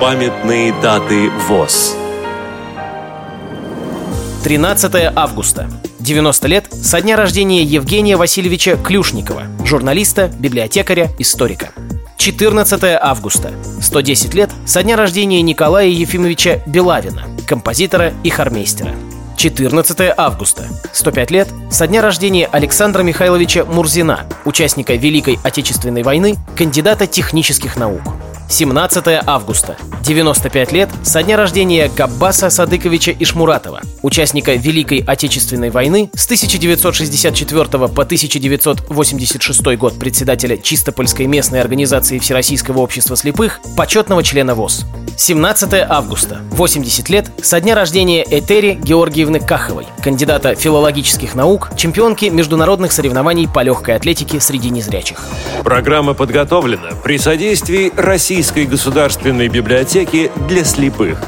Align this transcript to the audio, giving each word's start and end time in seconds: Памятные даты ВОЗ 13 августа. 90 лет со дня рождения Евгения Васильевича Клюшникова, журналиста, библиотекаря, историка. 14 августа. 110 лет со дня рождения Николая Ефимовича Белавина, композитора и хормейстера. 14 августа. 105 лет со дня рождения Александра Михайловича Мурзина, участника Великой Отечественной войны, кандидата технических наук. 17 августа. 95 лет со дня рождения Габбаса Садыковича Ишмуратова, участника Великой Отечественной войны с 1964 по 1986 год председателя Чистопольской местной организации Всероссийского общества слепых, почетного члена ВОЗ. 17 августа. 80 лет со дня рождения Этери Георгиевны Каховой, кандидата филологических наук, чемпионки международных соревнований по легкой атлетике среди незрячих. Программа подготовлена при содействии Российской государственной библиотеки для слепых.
Памятные 0.00 0.72
даты 0.80 1.28
ВОЗ 1.46 1.94
13 4.42 5.12
августа. 5.14 5.68
90 5.98 6.48
лет 6.48 6.72
со 6.72 7.02
дня 7.02 7.16
рождения 7.16 7.62
Евгения 7.62 8.16
Васильевича 8.16 8.78
Клюшникова, 8.78 9.42
журналиста, 9.62 10.28
библиотекаря, 10.28 11.10
историка. 11.18 11.72
14 12.16 12.82
августа. 12.98 13.52
110 13.82 14.32
лет 14.32 14.50
со 14.64 14.82
дня 14.82 14.96
рождения 14.96 15.42
Николая 15.42 15.88
Ефимовича 15.88 16.62
Белавина, 16.64 17.26
композитора 17.46 18.14
и 18.24 18.30
хормейстера. 18.30 18.94
14 19.36 20.14
августа. 20.16 20.64
105 20.94 21.30
лет 21.30 21.48
со 21.70 21.86
дня 21.86 22.00
рождения 22.00 22.46
Александра 22.46 23.02
Михайловича 23.02 23.66
Мурзина, 23.66 24.24
участника 24.46 24.94
Великой 24.94 25.38
Отечественной 25.42 26.02
войны, 26.02 26.36
кандидата 26.56 27.06
технических 27.06 27.76
наук. 27.76 28.02
17 28.50 29.04
августа. 29.26 29.76
95 30.02 30.72
лет 30.72 30.90
со 31.04 31.22
дня 31.22 31.36
рождения 31.36 31.88
Габбаса 31.88 32.50
Садыковича 32.50 33.12
Ишмуратова, 33.12 33.80
участника 34.02 34.54
Великой 34.54 35.04
Отечественной 35.06 35.70
войны 35.70 36.10
с 36.14 36.24
1964 36.24 37.64
по 37.64 38.02
1986 38.02 39.62
год 39.78 39.98
председателя 39.98 40.56
Чистопольской 40.56 41.26
местной 41.26 41.60
организации 41.60 42.18
Всероссийского 42.18 42.80
общества 42.80 43.16
слепых, 43.16 43.60
почетного 43.76 44.24
члена 44.24 44.56
ВОЗ. 44.56 44.84
17 45.20 45.84
августа. 45.86 46.40
80 46.52 47.10
лет 47.10 47.30
со 47.42 47.60
дня 47.60 47.74
рождения 47.74 48.24
Этери 48.24 48.72
Георгиевны 48.72 49.38
Каховой, 49.38 49.86
кандидата 50.02 50.54
филологических 50.54 51.34
наук, 51.34 51.72
чемпионки 51.76 52.24
международных 52.24 52.90
соревнований 52.90 53.46
по 53.46 53.62
легкой 53.62 53.96
атлетике 53.96 54.40
среди 54.40 54.70
незрячих. 54.70 55.20
Программа 55.62 56.14
подготовлена 56.14 56.92
при 57.04 57.18
содействии 57.18 57.92
Российской 57.96 58.64
государственной 58.64 59.48
библиотеки 59.48 60.32
для 60.48 60.64
слепых. 60.64 61.18